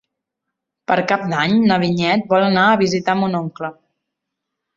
[0.91, 3.71] Per Cap d'Any na Vinyet vol anar a visitar mon oncle.